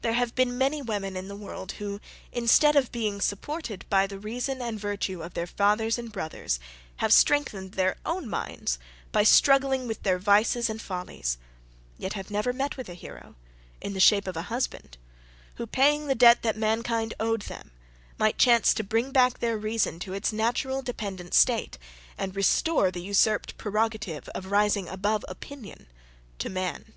There 0.00 0.14
have 0.14 0.34
been 0.34 0.56
many 0.56 0.80
women 0.80 1.18
in 1.18 1.28
the 1.28 1.36
world 1.36 1.72
who, 1.72 2.00
instead 2.32 2.76
of 2.76 2.90
being 2.90 3.20
supported 3.20 3.84
by 3.90 4.06
the 4.06 4.18
reason 4.18 4.62
and 4.62 4.80
virtue 4.80 5.20
of 5.22 5.34
their 5.34 5.46
fathers 5.46 5.98
and 5.98 6.10
brothers, 6.10 6.58
have 6.96 7.12
strengthened 7.12 7.72
their 7.72 7.96
own 8.06 8.26
minds 8.26 8.78
by 9.12 9.22
struggling 9.22 9.86
with 9.86 10.02
their 10.02 10.18
vices 10.18 10.70
and 10.70 10.80
follies; 10.80 11.36
yet 11.98 12.14
have 12.14 12.30
never 12.30 12.54
met 12.54 12.78
with 12.78 12.88
a 12.88 12.94
hero, 12.94 13.34
in 13.82 13.92
the 13.92 14.00
shape 14.00 14.26
of 14.26 14.34
a 14.34 14.44
husband; 14.48 14.96
who, 15.56 15.66
paying 15.66 16.06
the 16.06 16.14
debt 16.14 16.40
that 16.40 16.56
mankind 16.56 17.12
owed 17.20 17.42
them, 17.42 17.70
might 18.16 18.38
chance 18.38 18.72
to 18.72 18.82
bring 18.82 19.10
back 19.12 19.40
their 19.40 19.58
reason 19.58 19.98
to 19.98 20.14
its 20.14 20.32
natural 20.32 20.80
dependent 20.80 21.34
state, 21.34 21.76
and 22.16 22.34
restore 22.34 22.90
the 22.90 23.02
usurped 23.02 23.58
prerogative, 23.58 24.26
of 24.30 24.50
rising 24.50 24.88
above 24.88 25.22
opinion, 25.28 25.86
to 26.38 26.48
man. 26.48 26.94